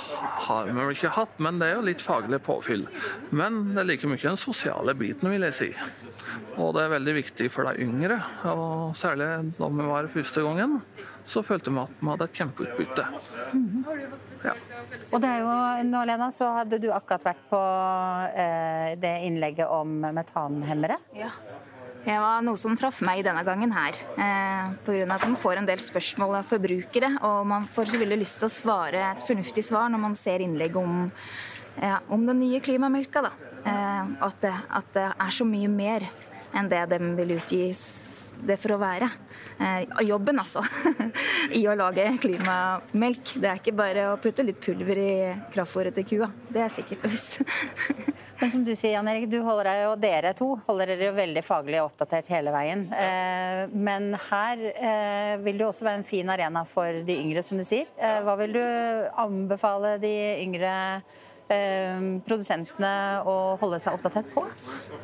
har 0.47 0.67
vi 0.67 0.75
vel 0.77 0.95
ikke 0.95 1.13
hatt, 1.15 1.37
men 1.43 1.61
det 1.61 1.69
er 1.69 1.77
jo 1.77 1.85
litt 1.91 2.03
faglig 2.05 2.41
påfyll. 2.43 2.87
Men 3.29 3.63
det 3.71 3.83
er 3.83 3.89
like 3.93 4.09
mye 4.09 4.21
den 4.25 4.39
sosiale 4.39 4.95
biten, 4.97 5.31
vil 5.31 5.47
jeg 5.49 5.57
si. 5.57 5.69
Og 6.59 6.73
det 6.75 6.85
er 6.85 6.95
veldig 6.97 7.15
viktig 7.21 7.47
for 7.53 7.69
de 7.69 7.85
yngre, 7.85 8.19
og 8.51 8.97
særlig 8.97 9.29
da 9.57 9.71
vi 9.71 9.87
var 9.87 10.11
første 10.11 10.43
gangen, 10.45 10.81
så 11.23 11.43
følte 11.45 11.73
vi 11.73 11.83
at 11.83 11.95
vi 12.01 12.11
hadde 12.11 12.27
et 12.27 12.41
kjempeutbytte. 12.41 13.07
Ja. 14.45 14.53
Og 15.11 15.21
det 15.21 15.29
er 15.29 15.41
jo, 15.43 15.55
nå 15.89 16.03
Lena, 16.07 16.29
så 16.33 16.51
hadde 16.57 16.79
du 16.81 16.89
akkurat 16.93 17.31
vært 17.31 17.43
på 17.51 17.59
eh, 18.33 18.93
det 19.01 19.13
innlegget 19.27 19.69
om 19.69 19.99
metanhemmere. 20.15 20.97
Ja. 21.17 21.29
Det 22.01 22.15
var 22.17 22.41
noe 22.41 22.57
som 22.57 22.73
traff 22.77 23.03
meg 23.05 23.21
denne 23.27 23.43
gangen 23.45 23.73
her. 23.75 23.97
Eh, 24.17 24.71
Pga. 24.87 25.05
at 25.05 25.25
man 25.27 25.37
får 25.37 25.61
en 25.61 25.69
del 25.69 25.81
spørsmål 25.83 26.39
av 26.39 26.49
forbrukere, 26.49 27.11
og 27.27 27.45
man 27.51 27.67
får 27.69 27.91
selvfølgelig 27.91 28.23
lyst 28.23 28.39
til 28.41 28.49
å 28.49 28.55
svare 28.55 29.03
et 29.11 29.25
fornuftig 29.25 29.63
svar 29.67 29.91
når 29.93 30.01
man 30.07 30.17
ser 30.17 30.41
innlegg 30.41 30.79
om, 30.81 31.11
ja, 31.77 31.99
om 32.09 32.25
den 32.25 32.41
nye 32.41 32.61
klimamelka. 32.63 33.27
Da. 33.27 33.33
Eh, 33.61 34.13
at, 34.25 34.41
det, 34.41 34.55
at 34.81 34.93
det 34.97 35.07
er 35.13 35.35
så 35.37 35.45
mye 35.45 35.69
mer 35.69 36.07
enn 36.57 36.71
det 36.71 36.81
de 36.91 36.99
vil 37.19 37.37
utgi 37.37 37.67
det 38.45 38.57
for 38.61 38.75
å 38.75 38.79
være. 38.81 39.09
Eh, 39.59 40.05
jobben, 40.07 40.39
altså. 40.41 40.63
I 41.59 41.63
å 41.69 41.75
lage 41.77 42.07
klimamelk. 42.21 43.35
Det 43.41 43.49
er 43.49 43.61
ikke 43.61 43.75
bare 43.77 44.07
å 44.11 44.17
putte 44.21 44.45
litt 44.45 44.61
pulver 44.63 45.01
i 45.01 45.13
kraftfôret 45.53 45.95
til 45.97 46.07
kua. 46.13 46.31
Det 46.49 46.65
er 46.65 46.73
sikkert 46.73 47.05
visst. 47.07 47.39
Men 48.41 48.49
som 48.49 48.63
du 48.65 48.71
sier, 48.73 48.95
Jan 48.95 49.05
Erik, 49.11 49.27
du 49.29 49.37
holder 49.45 49.67
deg 49.69 49.79
jo, 49.83 49.89
dere 50.01 50.31
to 50.33 50.47
holder 50.65 50.95
dere 50.95 51.11
jo 51.11 51.13
veldig 51.13 51.43
faglig 51.45 51.77
oppdatert 51.83 52.31
hele 52.33 52.49
veien. 52.55 52.87
Eh, 52.89 53.67
men 53.69 54.15
her 54.31 54.63
eh, 54.71 55.35
vil 55.43 55.59
det 55.59 55.67
jo 55.67 55.69
også 55.69 55.85
være 55.85 55.99
en 56.01 56.07
fin 56.09 56.31
arena 56.33 56.63
for 56.65 57.03
de 57.05 57.19
yngre, 57.21 57.45
som 57.45 57.61
du 57.61 57.65
sier. 57.67 57.85
Hva 58.25 58.33
vil 58.41 58.57
du 58.57 58.63
anbefale 59.21 59.99
de 60.01 60.15
yngre 60.41 60.73
produsentene 62.25 62.91
å 63.27 63.35
holde 63.61 63.79
seg 63.83 63.97
oppdatert 63.97 64.29
på? 64.33 64.43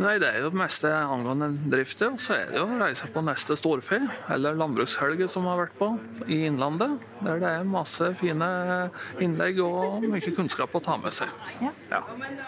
Nei, 0.03 0.17
Det 0.21 0.29
er 0.29 0.41
jo 0.43 0.51
det 0.51 0.59
meste 0.61 0.91
angående. 0.91 1.51
Og 1.53 2.19
så 2.21 2.37
er 2.37 2.51
det 2.51 2.59
jo 2.59 2.65
å 2.65 2.79
reise 2.81 3.09
på 3.13 3.23
neste 3.25 3.57
storfe, 3.59 3.99
eller 4.33 4.57
landbrukshelget 4.59 5.31
som 5.31 5.47
har 5.49 5.61
vært 5.65 5.77
på, 5.79 5.91
i 6.27 6.43
Innlandet. 6.47 6.97
Der 7.23 7.41
det 7.41 7.49
er 7.59 7.67
masse 7.67 8.11
fine 8.19 8.47
innlegg 9.23 9.59
og 9.63 10.05
mye 10.05 10.35
kunnskap 10.35 10.75
å 10.75 10.83
ta 10.83 10.97
med 11.01 11.15
seg. 11.15 11.31
Ja. 11.63 11.73
Ja. 11.91 12.03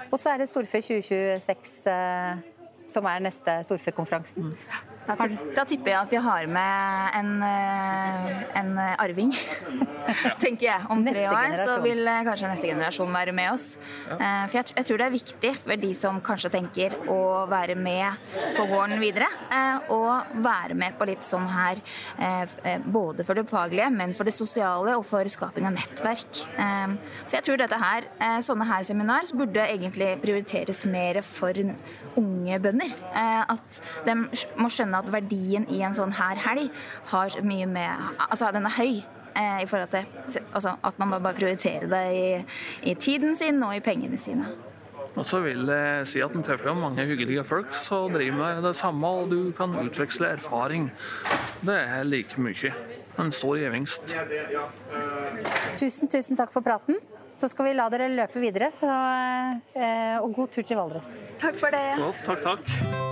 Og 0.09 0.19
så 0.19 0.33
er 0.33 0.41
det 0.43 0.49
Storfe 0.51 0.81
2026 0.83 1.75
eh, 1.91 2.41
som 2.89 3.05
er 3.09 3.21
neste 3.23 3.59
storfekonferansen. 3.67 4.49
Mm. 4.49 4.98
Da, 5.09 5.63
tipper 5.65 5.89
jeg 5.89 5.97
at 5.97 6.11
vi 6.11 6.19
har 6.21 6.47
med 6.51 7.15
en, 7.17 7.29
eh, 7.41 8.41
en 8.59 8.69
arving, 9.01 9.31
tenker 10.43 10.67
jeg. 10.67 10.85
Om 10.93 11.01
tre 11.07 11.23
år 11.31 11.55
så 11.57 11.79
vil 11.81 12.03
eh, 12.05 12.21
kanskje 12.27 12.51
neste 12.51 12.69
generasjon 12.69 13.09
være 13.13 13.33
med 13.33 13.49
oss. 13.55 13.65
Eh, 14.13 14.19
for 14.19 14.59
jeg, 14.59 14.69
jeg, 14.75 14.85
tror 14.85 15.01
det 15.01 15.07
er 15.07 15.15
viktig 15.15 15.53
for 15.63 15.81
de 15.81 15.89
som 15.97 16.19
kanskje 16.25 16.51
tenker 16.53 16.93
å 17.09 17.47
være 17.49 17.77
med 17.79 18.21
på 18.57 18.67
gården 18.69 19.01
videre, 19.01 19.29
og 19.93 20.35
være 20.43 20.75
med 20.77 20.97
på 20.99 21.07
litt 21.07 21.25
sånn 21.25 21.45
her 21.49 21.79
både 22.85 23.23
for 23.25 23.37
det 23.37 23.45
faglige, 23.49 23.87
men 23.93 24.13
for 24.17 24.27
det 24.27 24.33
sosiale 24.35 24.95
og 24.97 25.05
for 25.07 25.27
skaping 25.31 25.65
av 25.69 25.73
nettverk. 25.75 26.41
Så 27.23 27.37
jeg 27.37 27.45
tror 27.45 27.59
dette 27.61 27.79
her, 27.79 28.07
sånne 28.45 28.67
her 28.69 28.85
seminar 28.87 29.29
burde 29.37 29.63
egentlig 29.63 30.11
prioriteres 30.23 30.83
mer 30.89 31.21
for 31.25 31.55
unge 32.19 32.59
bønder. 32.63 32.93
At 33.55 33.81
de 34.05 34.17
må 34.59 34.69
skjønne 34.73 34.98
at 34.99 35.13
verdien 35.13 35.67
i 35.73 35.81
en 35.85 35.95
sånn 35.95 36.13
her 36.19 36.39
helg 36.47 36.69
har 37.13 37.39
mye 37.43 37.69
med 37.69 38.19
Altså, 38.29 38.51
den 38.55 38.67
er 38.69 38.77
høy. 38.77 38.99
Eh, 39.39 39.61
i 39.63 39.67
forhold 39.69 39.91
til 39.93 40.39
altså, 40.53 40.73
At 40.83 40.97
man 40.99 41.13
bare 41.21 41.37
prioriterer 41.37 41.85
det 41.87 42.05
i, 42.17 42.45
i 42.91 42.93
tiden 42.97 43.35
sin 43.37 43.61
og 43.63 43.75
i 43.75 43.79
pengene 43.79 44.17
sine. 44.17 44.49
Og 45.15 45.25
så 45.25 45.41
vil 45.43 45.67
jeg 45.67 46.07
si 46.07 46.21
at 46.23 46.35
en 46.35 46.45
treffer 46.45 46.75
mange 46.77 47.03
hyggelige 47.09 47.43
folk 47.43 47.73
som 47.75 48.13
driver 48.13 48.37
med 48.37 48.63
det 48.67 48.75
samme, 48.77 49.07
og 49.07 49.31
du 49.31 49.51
kan 49.57 49.73
utveksle 49.81 50.27
erfaring. 50.37 50.89
Det 51.65 51.75
er 51.75 52.03
like 52.07 52.41
mye. 52.41 52.73
En 53.19 53.31
stor 53.35 53.57
gevinst. 53.59 54.15
Tusen, 55.75 56.07
tusen 56.07 56.39
takk 56.39 56.53
for 56.55 56.63
praten. 56.63 56.95
Så 57.35 57.49
skal 57.51 57.69
vi 57.69 57.75
la 57.75 57.87
dere 57.91 58.09
løpe 58.11 58.39
videre, 58.39 58.71
for, 58.75 58.89
eh, 59.75 60.17
og 60.19 60.33
god 60.35 60.47
tur 60.55 60.63
til 60.63 60.79
Valdres. 60.79 61.13
Takk 61.39 61.59
for 61.59 61.71
det. 61.71 61.85
Så, 61.99 62.11
takk, 62.25 62.43
takk. 62.43 63.08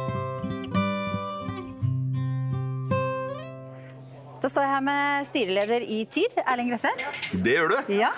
Da 4.48 4.52
står 4.54 4.64
jeg 4.64 4.72
her 4.72 4.84
med 4.88 5.26
styreleder 5.28 5.84
i 5.92 5.98
Tyr, 6.08 6.38
Erling 6.40 6.70
Gresset. 6.72 7.02
Det 7.36 7.58
gjør 7.58 7.74
du. 7.74 7.90
Ja. 7.98 8.14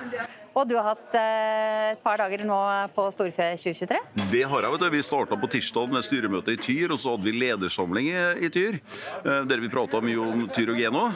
Og 0.53 0.67
du 0.69 0.75
har 0.77 0.91
hatt 0.91 1.15
eh, 1.17 1.85
et 1.95 2.03
par 2.03 2.21
dager 2.21 2.43
nå 2.45 2.57
på 2.93 3.07
Storfe 3.15 3.47
2023? 3.57 3.97
Det 4.29 4.43
har 4.51 4.67
jeg. 4.67 4.73
vet 4.75 4.83
du. 4.83 4.87
Vi 4.93 5.01
starta 5.07 5.39
på 5.41 5.49
tirsdag 5.49 5.89
med 5.89 6.05
styremøte 6.05 6.53
i 6.53 6.59
Tyr, 6.61 6.93
og 6.93 7.01
så 7.01 7.15
hadde 7.15 7.25
vi 7.25 7.33
ledersamling 7.33 8.11
i 8.45 8.51
Tyr. 8.53 8.77
Eh, 8.77 9.41
der 9.49 9.63
vi 9.63 9.73
prata 9.73 10.03
mye 10.05 10.21
om 10.21 10.45
Tyr 10.53 10.75
og 10.75 10.77
Geno. 10.77 11.07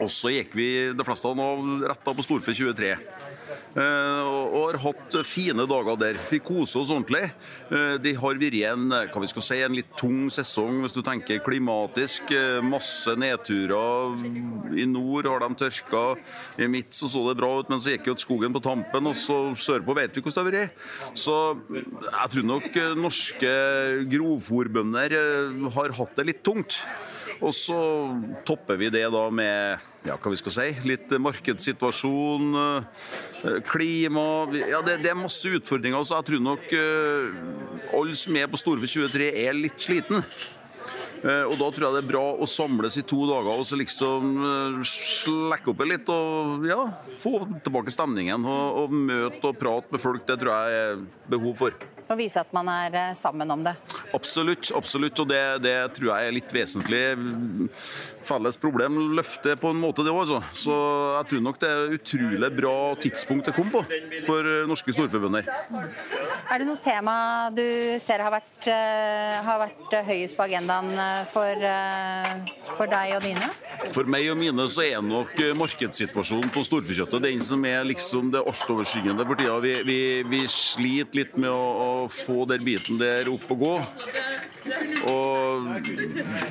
Og 0.00 0.08
så 0.08 0.32
gikk 0.32 0.56
vi 0.56 0.70
de 0.96 1.08
fleste 1.10 1.36
av 1.36 1.68
retta 1.92 2.16
på 2.16 2.24
Storfe 2.24 2.56
23. 2.56 2.96
Eh, 3.76 4.24
og 4.24 4.54
har 4.70 4.78
hatt 4.86 5.16
fine 5.28 5.66
dager 5.68 5.98
der. 6.00 6.18
Vi 6.30 6.40
koser 6.40 6.80
oss 6.80 6.92
ordentlig. 6.92 7.26
Eh, 7.68 7.96
det 8.00 8.14
har 8.22 8.38
vært 8.40 8.56
en, 8.70 8.86
hva 8.88 9.20
vi 9.20 9.28
skal 9.28 9.44
si, 9.44 9.58
en 9.60 9.76
litt 9.76 9.90
tung 10.00 10.30
sesong 10.32 10.80
hvis 10.84 10.96
du 10.96 11.02
tenker 11.04 11.42
klimatisk. 11.44 12.32
Eh, 12.32 12.62
masse 12.64 13.12
nedturer. 13.20 14.16
I 14.76 14.86
nord 14.88 15.28
har 15.28 15.44
de 15.44 15.60
tørka. 15.60 16.04
I 16.56 16.70
midt 16.72 16.96
så 16.96 17.10
så 17.12 17.26
det 17.28 17.36
bra 17.42 17.52
ut, 17.60 17.68
men 17.72 17.82
så 17.82 17.92
gikk 17.92 18.08
jo 18.08 18.16
skogen 18.20 18.56
på 18.56 18.64
tampen. 18.64 19.10
Og 19.12 19.18
så 19.20 19.38
sørpå 19.52 19.96
vet 19.98 20.16
vi 20.16 20.24
hvordan 20.24 20.36
det 20.36 20.46
har 20.46 20.56
vært. 20.56 20.88
Så 21.16 21.36
jeg 22.06 22.32
tror 22.32 22.48
nok 22.54 22.80
norske 22.96 23.52
grovfòrbønder 24.08 25.18
har 25.76 25.96
hatt 26.00 26.16
det 26.16 26.28
litt 26.30 26.42
tungt. 26.46 26.80
Og 27.44 27.52
så 27.52 27.76
topper 28.48 28.78
vi 28.80 28.88
det 28.92 29.04
da 29.12 29.26
med 29.34 29.84
ja, 30.06 30.16
hva 30.16 30.32
vi 30.32 30.38
skal 30.40 30.54
si, 30.54 30.66
litt 30.88 31.10
markedssituasjon, 31.20 32.54
klima 33.66 34.26
ja, 34.56 34.82
det, 34.84 35.00
det, 35.04 35.12
er 35.12 35.18
masse 35.18 35.50
utfordringer. 35.58 36.04
Så 36.06 36.18
jeg 36.18 36.28
tror 36.30 36.44
nok 36.44 36.68
uh, 36.76 37.40
alle 37.96 38.18
som 38.18 38.38
er 38.38 38.50
på 38.50 38.60
Storfe 38.60 38.90
23 38.90 39.32
er 39.46 39.56
litt 39.56 39.80
sliten. 39.82 40.22
Uh, 41.24 41.48
og 41.48 41.56
Da 41.58 41.70
tror 41.72 41.86
jeg 41.86 41.96
det 41.96 42.02
er 42.04 42.10
bra 42.12 42.24
å 42.36 42.48
samles 42.50 42.98
i 43.00 43.04
to 43.08 43.22
dager 43.28 43.56
og 43.56 43.66
så 43.66 43.78
liksom 43.80 44.36
uh, 44.42 44.80
slekke 44.86 45.72
opp 45.72 45.84
litt 45.88 46.12
og 46.12 46.66
ja, 46.68 46.82
få 47.18 47.38
tilbake 47.64 47.94
stemningen. 47.94 48.46
Og, 48.46 48.82
og 48.84 48.96
møte 49.10 49.52
og 49.52 49.60
prate 49.60 49.94
med 49.94 50.02
folk, 50.02 50.26
det 50.28 50.40
tror 50.42 50.54
jeg 50.54 50.82
er 50.86 51.06
behov 51.32 51.62
for 51.64 51.86
og 52.10 52.18
vise 52.20 52.40
at 52.40 52.52
man 52.54 52.68
er 52.70 52.96
eh, 52.96 53.14
sammen 53.18 53.50
om 53.50 53.62
det. 53.66 53.74
Absolutt, 54.14 54.70
absolutt. 54.76 55.18
Og 55.22 55.28
det, 55.30 55.42
det 55.64 55.74
tror 55.96 56.12
jeg 56.12 56.28
er 56.28 56.36
litt 56.36 56.54
vesentlig. 56.54 57.02
Felles 58.26 58.58
problem 58.60 58.98
løfter 59.16 59.58
på 59.60 59.72
en 59.74 59.80
måte, 59.80 60.04
det 60.06 60.14
òg. 60.14 60.22
Altså. 60.26 60.40
Så 60.66 60.76
jeg 61.18 61.30
tror 61.32 61.44
nok 61.48 61.60
det 61.62 61.70
er 61.70 61.96
utrolig 61.98 62.50
bra 62.56 62.76
tidspunkt 63.02 63.50
det 63.50 63.54
kom 63.56 63.70
på 63.72 63.82
for 64.26 64.46
eh, 64.46 64.64
norske 64.70 64.94
storforbønder. 64.96 65.46
Er 65.46 66.62
det 66.62 66.68
noe 66.68 66.80
tema 66.82 67.16
du 67.54 67.64
ser 68.02 68.22
har 68.24 68.34
vært, 68.34 68.70
eh, 68.70 69.36
har 69.46 69.62
vært 69.66 69.98
høyest 70.06 70.38
på 70.38 70.46
agendaen 70.46 70.94
for, 71.32 71.66
for 72.76 72.90
deg 72.90 73.16
og 73.18 73.26
dine? 73.26 73.50
For 73.94 74.08
meg 74.08 74.30
og 74.32 74.38
mine 74.40 74.66
så 74.70 74.84
er 74.86 75.02
nok 75.04 75.34
markedssituasjonen 75.58 76.50
på 76.54 76.64
storfekjøttet 76.66 77.26
den 77.26 77.42
som 77.44 77.62
er 77.68 77.84
liksom 77.86 78.30
det 78.34 78.42
altoverskyggende 78.46 79.26
for 79.26 79.38
tida. 79.38 79.58
Vi, 79.62 79.74
vi, 79.86 80.00
vi 80.30 80.42
sliter 80.50 81.20
litt 81.20 81.36
med 81.40 81.52
å 81.52 81.66
å 81.76 81.95
få 82.12 82.44
den 82.50 82.64
biten 82.66 83.00
der 83.00 83.30
opp 83.32 83.48
og 83.52 83.62
gå. 83.62 83.74
Og 85.06 85.66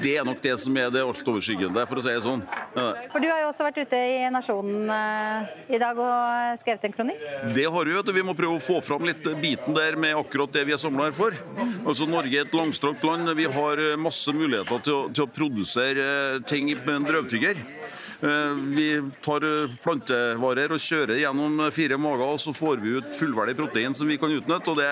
det 0.03 0.13
er 0.15 0.25
nok 0.27 0.39
det 0.43 0.53
som 0.61 0.77
er 0.79 0.91
det 0.93 1.03
altoverskyggende, 1.03 1.83
for 1.89 1.99
å 1.99 2.03
si 2.05 2.13
det 2.13 2.23
sånn. 2.23 2.43
Ja. 2.75 2.85
For 3.11 3.23
Du 3.23 3.27
har 3.27 3.41
jo 3.43 3.49
også 3.49 3.67
vært 3.67 3.79
ute 3.83 3.99
i 3.99 4.21
Nasjonen 4.31 4.91
uh, 4.91 5.49
i 5.67 5.79
dag 5.81 5.99
og 5.99 6.61
skrevet 6.61 6.87
en 6.87 6.95
kronikk? 6.95 7.25
Det 7.55 7.65
har 7.67 7.89
vi. 7.89 7.95
vet 7.97 8.07
du. 8.07 8.13
Vi 8.15 8.25
må 8.25 8.35
prøve 8.37 8.59
å 8.59 8.63
få 8.63 8.79
fram 8.85 9.07
litt 9.07 9.27
biten 9.41 9.75
der 9.75 9.99
med 9.99 10.15
akkurat 10.19 10.53
det 10.55 10.65
vi 10.67 10.75
er 10.75 10.81
samla 10.81 11.09
her 11.09 11.17
for. 11.17 11.35
Altså 11.83 12.07
Norge 12.09 12.31
er 12.31 12.47
et 12.47 12.55
langstrakt 12.55 13.03
land. 13.07 13.31
Vi 13.35 13.49
har 13.57 13.83
masse 13.99 14.31
muligheter 14.35 14.83
til 14.85 14.95
å, 14.95 15.01
til 15.11 15.27
å 15.27 15.31
produsere 15.31 16.07
ting 16.47 16.71
med 16.77 16.95
en 16.95 17.09
drøvtygger. 17.09 17.59
Eh, 18.25 18.53
vi 18.53 19.11
tar 19.21 19.43
eh, 19.45 19.73
plantevarer 19.83 20.71
og 20.73 20.81
kjører 20.81 21.19
gjennom 21.19 21.59
fire 21.73 21.97
mager, 22.01 22.25
og 22.25 22.39
så 22.41 22.53
får 22.55 22.79
vi 22.81 22.95
ut 22.97 23.11
fullverdig 23.13 23.53
protein 23.59 23.93
som 23.93 24.09
vi 24.09 24.17
kan 24.17 24.33
utnytte. 24.33 24.71
og 24.71 24.79
Det 24.79 24.87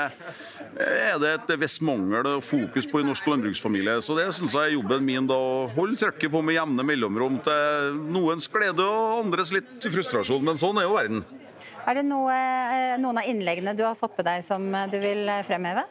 er 0.85 1.17
det 1.21 1.31
et 1.39 1.53
visst 1.61 1.81
mangel 1.85 2.29
og 2.35 2.43
fokus 2.45 2.85
på 2.89 3.01
i 3.01 3.07
norsk 3.07 3.31
landbruksfamilie. 3.31 3.97
Så 4.05 4.17
det 4.19 4.27
syns 4.37 4.53
jeg 4.53 4.73
er 4.73 4.75
jobben 4.75 5.05
min 5.07 5.29
da, 5.29 5.37
å 5.37 5.65
holde 5.73 5.97
trykket 5.97 6.33
på 6.33 6.43
med 6.45 6.59
jevne 6.59 6.85
mellomrom 6.85 7.39
til 7.47 7.97
noens 8.13 8.45
glede 8.53 8.85
og 8.85 9.23
andres 9.23 9.53
litt 9.55 9.89
frustrasjon. 9.89 10.45
Men 10.45 10.61
sånn 10.61 10.77
er 10.77 10.85
jo 10.85 10.93
verden. 10.93 11.25
Er 11.83 11.97
det 11.99 12.05
noe, 12.05 12.37
eh, 12.37 12.93
noen 13.01 13.23
av 13.23 13.27
innleggene 13.27 13.73
du 13.75 13.81
har 13.87 13.97
fått 13.97 14.13
med 14.21 14.29
deg 14.29 14.45
som 14.45 14.69
du 14.91 14.99
vil 15.01 15.25
fremheve? 15.47 15.87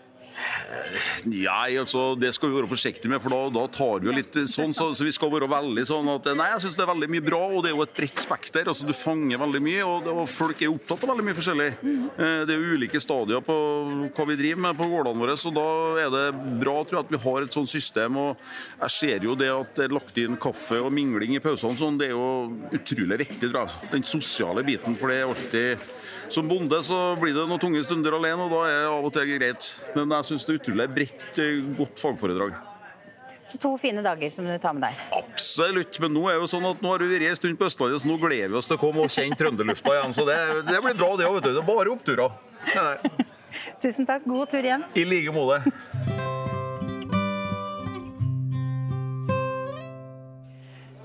Nei, 1.28 1.76
altså, 1.76 2.14
det 2.16 2.32
skal 2.34 2.50
vi 2.50 2.56
være 2.56 2.70
forsiktige 2.70 3.10
med, 3.12 3.20
for 3.22 3.34
da, 3.34 3.40
da 3.52 3.64
tar 3.72 4.00
vi 4.00 4.08
jo 4.08 4.14
litt 4.16 4.36
sånn. 4.48 4.72
Så, 4.76 4.88
så, 4.96 5.04
vi 5.04 5.12
skal 5.14 5.30
være 5.32 5.48
veldig 5.50 5.84
sånn 5.88 6.08
at 6.14 6.30
Nei, 6.38 6.48
jeg 6.54 6.64
syns 6.64 6.78
det 6.78 6.84
er 6.86 6.90
veldig 6.92 7.08
mye 7.12 7.24
bra, 7.24 7.40
og 7.50 7.64
det 7.64 7.72
er 7.72 7.76
jo 7.76 7.84
et 7.84 7.94
bredt 7.96 8.22
spekter. 8.22 8.70
altså 8.72 8.88
Du 8.88 8.94
fanger 8.96 9.40
veldig 9.42 9.62
mye, 9.64 9.82
og, 9.84 10.08
og 10.12 10.22
folk 10.32 10.62
er 10.62 10.72
opptatt 10.72 11.04
av 11.04 11.12
veldig 11.12 11.26
mye 11.28 11.36
forskjellig. 11.38 11.68
Mm. 11.82 12.04
Det 12.48 12.56
er 12.56 12.66
ulike 12.72 13.02
stadier 13.02 13.44
på 13.44 13.56
hva 14.16 14.26
vi 14.30 14.38
driver 14.40 14.64
med 14.66 14.78
på 14.78 14.88
gårdene 14.92 15.24
våre, 15.24 15.36
så 15.40 15.52
da 15.54 15.66
er 16.02 16.12
det 16.14 16.24
bra 16.62 16.76
tror 16.82 17.00
jeg, 17.00 17.06
at 17.06 17.14
vi 17.14 17.22
har 17.26 17.46
et 17.46 17.58
sånt 17.58 17.72
system. 17.72 18.18
og 18.22 18.46
Jeg 18.80 18.96
ser 18.96 19.28
jo 19.28 19.36
det 19.38 19.50
at 19.52 19.76
det 19.76 19.86
er 19.86 19.96
lagt 19.96 20.20
inn 20.22 20.40
kaffe 20.40 20.80
og 20.80 20.92
mingling 20.94 21.36
i 21.36 21.42
pausene, 21.44 21.76
sånn, 21.78 22.00
det 22.00 22.10
er 22.10 22.16
jo 22.16 22.72
utrolig 22.72 23.20
viktig. 23.26 23.50
tror 23.50 23.66
jeg. 23.66 23.92
Den 23.92 24.08
sosiale 24.08 24.64
biten, 24.66 24.96
for 24.96 25.12
det 25.12 25.20
er 25.20 25.28
alltid 25.28 25.90
Som 26.32 26.46
bonde 26.48 26.78
så 26.80 26.96
blir 27.20 27.34
det 27.36 27.42
noen 27.44 27.60
tunge 27.60 27.82
stunder 27.84 28.14
alene, 28.16 28.46
og 28.46 28.52
da 28.54 28.60
er 28.64 28.78
det 28.86 28.92
av 28.92 29.04
og 29.04 29.12
til 29.12 29.32
greit. 29.34 29.66
Men 29.92 30.14
jeg 30.16 30.30
syns 30.30 30.46
det 30.48 30.54
er 30.54 30.61
utrolig 30.62 30.88
bredt, 30.94 31.24
eh, 31.38 31.58
godt 31.76 32.00
fagforedrag. 32.00 32.54
Så 33.52 33.58
to 33.60 33.74
fine 33.76 34.00
dager 34.00 34.30
som 34.30 34.46
du 34.48 34.54
tar 34.58 34.72
med 34.72 34.86
deg? 34.86 35.00
Absolutt. 35.12 35.98
Men 36.00 36.14
nå 36.16 36.22
er 36.30 36.38
jo 36.40 36.48
sånn 36.48 36.64
at 36.64 36.80
nå 36.80 36.88
har 36.94 37.02
vi 37.02 37.10
vært 37.10 37.28
en 37.28 37.36
stund 37.36 37.58
på 37.60 37.66
Østlandet, 37.68 38.00
så 38.00 38.08
nå 38.08 38.16
gleder 38.22 38.48
vi 38.48 38.56
oss 38.56 38.70
til 38.70 38.78
å 38.78 38.80
komme 38.80 39.04
og 39.04 39.12
kjenne 39.12 39.36
trønderlufta 39.36 39.98
igjen. 39.98 40.14
Så 40.16 40.24
det, 40.24 40.38
det 40.70 40.78
blir 40.80 40.96
bra, 40.96 41.10
det 41.20 41.28
òg. 41.28 41.42
Det 41.44 41.52
er 41.52 41.66
bare 41.66 41.92
oppturer. 41.92 42.32
Tusen 43.82 44.06
takk. 44.08 44.24
God 44.24 44.48
tur 44.54 44.64
igjen. 44.64 44.86
I 44.96 45.04
like 45.04 45.34
måte. 45.34 45.74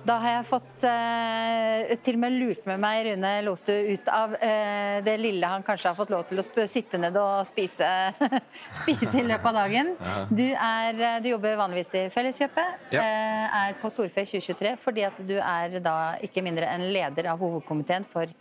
Da 0.07 0.15
har 0.23 0.37
jeg 0.37 0.45
fått 0.47 0.83
uh, 0.87 1.95
til 2.05 2.15
og 2.15 2.21
med 2.21 2.35
lurt 2.39 2.67
med 2.69 2.79
meg 2.79 3.01
Rune 3.09 3.31
Lostu 3.43 3.73
ut 3.73 4.09
av 4.13 4.35
uh, 4.39 4.97
det 5.03 5.15
lille 5.19 5.49
han 5.51 5.65
kanskje 5.67 5.91
har 5.91 5.97
fått 5.97 6.13
lov 6.13 6.23
til 6.29 6.39
å 6.39 6.67
sitte 6.69 6.99
ned 7.01 7.17
og 7.19 7.41
spise, 7.49 7.89
spise 8.83 9.19
i 9.19 9.25
løpet 9.25 9.49
av 9.51 9.57
dagen. 9.57 9.91
Du, 10.29 10.45
er, 10.47 11.01
eh, 11.09 11.17
du 11.23 11.27
jobber 11.33 11.57
vanligvis 11.59 11.91
i 11.99 12.03
Felleskjøpet, 12.13 12.87
ja. 12.95 13.03
uh, 13.03 13.57
er 13.65 13.75
på 13.81 13.91
Storfe 13.91 14.23
2023 14.29 14.75
fordi 14.83 15.03
at 15.09 15.19
du 15.27 15.35
er 15.41 15.79
da 15.83 15.97
ikke 16.23 16.45
mindre 16.45 16.69
enn 16.71 16.87
leder 16.93 17.33
av 17.33 17.43
hovedkomiteen 17.43 18.07
for 18.07 18.31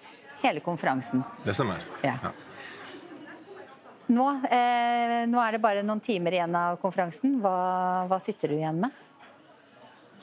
hele 0.44 0.62
konferansen. 0.62 1.25
Det 1.42 1.56
stemmer. 1.56 1.82
Ja. 2.06 2.14
ja. 2.28 2.35
Nå, 4.06 4.28
nå, 5.26 5.38
er 5.42 5.56
det 5.56 5.58
bare 5.58 5.82
noen 5.82 5.99
timer 6.04 6.37
igjen 6.37 6.54
av 6.54 6.76
konferansen. 6.78 7.40
Hva, 7.42 7.56
hva 8.06 8.20
sitter 8.23 8.52
du 8.52 8.61
igjen 8.61 8.85
med? 8.85 9.05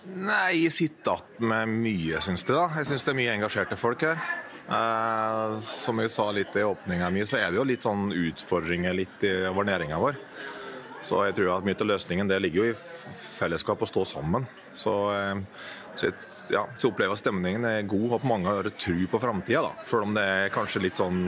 Nei, 0.03 0.65
jeg 0.65 0.73
sitter 0.75 1.15
igjen 1.15 1.47
med 1.47 1.69
mye, 1.71 2.19
syns 2.23 2.43
jeg. 2.43 2.51
da. 2.51 2.65
Jeg 2.81 2.89
syns 2.89 3.05
det 3.05 3.13
er 3.13 3.19
mye 3.21 3.35
engasjerte 3.37 3.77
folk 3.79 4.03
her. 4.03 4.19
Eh, 4.63 5.53
som 5.63 5.99
jeg 5.99 6.11
sa 6.11 6.25
litt 6.35 6.55
i 6.59 6.65
åpninga 6.67 7.07
mi, 7.11 7.23
så 7.27 7.39
er 7.39 7.51
det 7.51 7.59
jo 7.59 7.67
litt 7.67 7.87
sånn 7.87 8.11
utfordringer 8.11 8.95
litt 8.95 9.23
i 9.23 9.33
vår 9.55 9.69
vår. 10.03 10.19
Så 11.03 11.23
jeg 11.27 11.35
tror 11.35 11.57
at 11.57 11.65
mye 11.67 11.79
av 11.79 11.87
løsningen 11.87 12.27
det 12.27 12.41
ligger 12.43 12.63
jo 12.63 12.71
i 12.71 12.75
fellesskap 12.75 13.81
å 13.83 13.87
stå 13.87 14.05
sammen. 14.07 14.47
Så, 14.73 14.93
eh, 15.15 15.39
så, 15.95 16.09
ja, 16.49 16.63
så 16.77 16.89
opplever 16.89 17.11
jeg 17.11 17.17
at 17.17 17.21
stemningen 17.21 17.65
er 17.69 17.81
god, 17.89 18.05
og 18.09 18.15
at 18.17 18.27
mange 18.27 18.49
har 18.49 18.69
tro 18.81 19.07
på 19.11 19.19
framtida. 19.21 19.71
Selv 19.89 20.07
om 20.07 20.15
det 20.17 20.23
er 20.25 20.53
kanskje 20.53 20.81
litt 20.83 20.99
sånn 20.99 21.19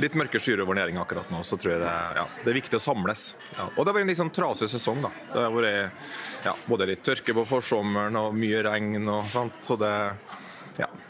litt 0.00 0.16
mørke 0.18 0.40
skyer 0.42 0.62
over 0.64 0.78
næringa 0.78 1.02
akkurat 1.02 1.32
nå, 1.32 1.42
så 1.46 1.58
tror 1.60 1.74
jeg 1.74 1.82
det, 1.82 1.94
ja, 2.20 2.26
det 2.44 2.52
er 2.52 2.58
viktig 2.60 2.78
å 2.78 2.82
samles. 2.84 3.24
Ja. 3.56 3.66
Og 3.74 3.82
det 3.82 3.90
har 3.90 3.98
vært 3.98 4.06
en 4.06 4.12
litt 4.12 4.22
sånn 4.22 4.34
trasig 4.34 4.70
sesong. 4.72 5.02
da. 5.04 5.10
Det 5.32 5.44
har 5.46 5.56
vært 5.56 6.68
både 6.70 6.88
litt 6.92 7.04
tørke 7.06 7.36
på 7.40 7.46
forsommeren 7.48 8.20
og 8.20 8.38
mye 8.38 8.62
regn 8.66 9.10
og 9.10 9.30
sånt. 9.32 9.60
Så 9.66 9.76
det, 9.80 9.92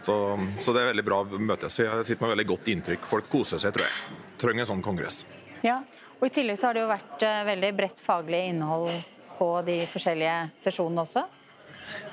så, 0.03 0.17
så 0.61 0.75
det 0.75 0.83
er 0.83 0.93
veldig 0.95 1.07
bra 1.07 1.23
møte. 1.37 1.71
Så 1.71 1.87
jeg 1.87 2.09
sitter 2.09 2.27
med 2.27 2.37
veldig 2.37 2.49
godt 2.55 2.73
inntrykk. 2.75 3.09
Folk 3.11 3.31
koser 3.31 3.63
seg, 3.63 3.77
tror 3.77 3.87
jeg. 3.87 4.21
Trenger 4.41 4.65
en 4.65 4.73
sånn 4.75 4.85
kongress. 4.85 5.25
Ja, 5.67 5.83
og 6.21 6.29
I 6.29 6.33
tillegg 6.33 6.61
så 6.61 6.71
har 6.71 6.77
det 6.77 6.85
jo 6.85 6.91
vært 6.91 7.23
uh, 7.25 7.43
veldig 7.49 7.73
bredt 7.77 8.01
faglig 8.05 8.47
innhold 8.51 8.91
på 9.39 9.53
de 9.65 9.83
forskjellige 9.89 10.39
sesjonene 10.61 11.05
også? 11.07 11.25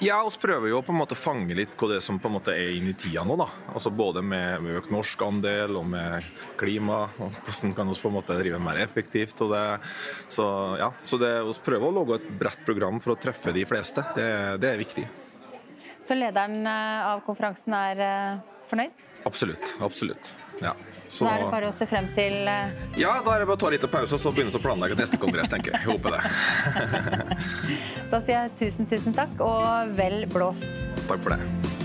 Ja, 0.03 0.19
vi 0.23 0.41
prøver 0.41 0.71
jo 0.71 0.81
på 0.85 0.93
en 0.93 0.99
måte 0.99 1.17
å 1.17 1.19
fange 1.19 1.55
litt 1.57 1.75
hva 1.79 1.89
det 1.93 1.99
som 2.05 2.19
på 2.21 2.29
en 2.29 2.35
måte 2.37 2.53
er 2.55 2.75
inn 2.77 2.89
i 2.91 2.95
tida 2.97 3.23
nå. 3.27 3.37
da. 3.39 3.47
Altså 3.73 3.91
Både 3.93 4.23
med, 4.25 4.61
med 4.63 4.79
økt 4.79 4.91
norsk 4.93 5.23
andel 5.25 5.77
og 5.79 5.87
med 5.89 6.27
klima. 6.59 7.03
og 7.17 7.37
Hvordan 7.41 7.75
kan 7.77 7.91
vi 7.91 7.99
på 8.01 8.11
en 8.11 8.17
måte 8.17 8.39
drive 8.39 8.59
mer 8.61 8.81
effektivt. 8.83 9.41
og 9.45 9.53
det, 9.55 9.63
Så 10.33 10.47
ja, 10.79 10.91
så 11.05 11.21
det, 11.21 11.31
vi 11.47 11.55
prøver 11.65 11.89
å 11.89 11.95
lage 11.99 12.19
et 12.21 12.27
bredt 12.39 12.65
program 12.65 13.01
for 13.03 13.15
å 13.15 13.21
treffe 13.21 13.55
de 13.55 13.65
fleste. 13.69 14.05
Det, 14.15 14.27
det 14.63 14.73
er 14.73 14.83
viktig. 14.83 15.07
Så 16.07 16.15
lederen 16.15 16.61
eh, 16.63 17.07
av 17.09 17.23
konferansen 17.25 17.73
er 17.75 17.99
uh, 17.99 18.59
fornøyd? 18.69 19.07
Absolutt. 19.27 19.73
Absolutt. 19.83 20.35
Ja. 20.63 20.73
Så 21.09 21.23
da 21.23 21.37
er 21.37 21.45
det 21.45 21.51
bare 21.53 21.69
å 21.69 21.75
se 21.75 21.87
frem 21.87 22.09
til 22.17 22.35
uh... 22.49 22.73
Ja, 22.99 23.13
da 23.23 23.37
er 23.37 23.43
det 23.43 23.47
bare 23.47 23.55
å 23.55 23.61
ta 23.61 23.71
litt 23.71 23.85
pause 23.91 24.17
og 24.17 24.21
så 24.21 24.33
begynne 24.35 24.51
å 24.51 24.61
planlegge 24.61 24.99
neste 24.99 25.19
kongress, 25.21 25.49
tenker 25.53 25.73
jeg. 25.73 25.85
Jeg 25.85 25.93
håper 25.93 26.17
det. 26.17 26.21
da 28.11 28.19
sier 28.19 28.43
jeg 28.43 28.55
tusen, 28.59 28.89
tusen 28.91 29.15
takk, 29.15 29.39
og 29.39 29.95
vel 29.97 30.25
blåst. 30.33 30.69
Takk 31.07 31.23
for 31.23 31.37
det. 31.37 31.76